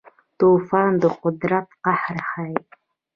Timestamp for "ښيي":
2.29-2.57